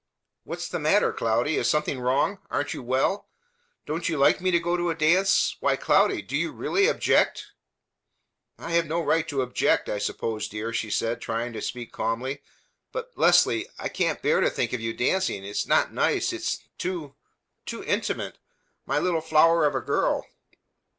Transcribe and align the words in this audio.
"What's 0.45 0.67
the 0.67 0.79
matter, 0.79 1.13
Cloudy? 1.13 1.57
Is 1.57 1.69
something 1.69 1.99
wrong? 1.99 2.39
Aren't 2.49 2.73
you 2.73 2.81
well? 2.81 3.27
Don't 3.85 4.09
you 4.09 4.17
like 4.17 4.41
me 4.41 4.49
to 4.49 4.59
go 4.59 4.75
to 4.75 4.89
a 4.89 4.95
dance? 4.95 5.55
Why, 5.59 5.75
Cloudy! 5.75 6.23
Do 6.23 6.35
you 6.35 6.51
really 6.51 6.87
object?" 6.87 7.51
"I 8.57 8.71
have 8.71 8.87
no 8.87 8.99
right 8.99 9.27
to 9.27 9.43
object, 9.43 9.89
I 9.89 9.99
suppose, 9.99 10.47
dear," 10.47 10.73
she 10.73 10.89
said, 10.89 11.21
trying 11.21 11.53
to 11.53 11.61
speak 11.61 11.91
calmly; 11.91 12.41
"but 12.91 13.11
Leslie, 13.15 13.69
I 13.77 13.89
can't 13.89 14.23
bear 14.23 14.41
to 14.41 14.49
think 14.49 14.73
of 14.73 14.81
you 14.81 14.91
dancing; 14.91 15.43
it's 15.45 15.67
not 15.67 15.93
nice. 15.93 16.33
It's 16.33 16.57
too 16.79 17.13
too 17.67 17.83
intimate! 17.83 18.39
My 18.87 18.97
little 18.97 19.21
flower 19.21 19.65
of 19.67 19.75
a 19.75 19.81
girl!" 19.81 20.25